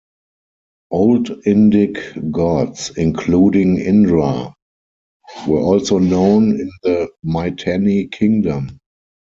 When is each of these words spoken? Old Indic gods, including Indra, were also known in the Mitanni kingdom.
Old 0.89 1.27
Indic 1.45 2.31
gods, 2.31 2.89
including 2.97 3.77
Indra, 3.77 4.51
were 5.47 5.59
also 5.61 5.99
known 5.99 6.59
in 6.59 6.71
the 6.81 7.07
Mitanni 7.23 8.07
kingdom. 8.07 8.79